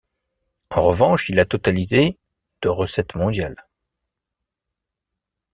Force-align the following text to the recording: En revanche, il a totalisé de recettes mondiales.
En 0.71 0.81
revanche, 0.81 1.29
il 1.29 1.37
a 1.39 1.45
totalisé 1.45 2.17
de 2.63 2.69
recettes 2.69 3.13
mondiales. 3.13 3.67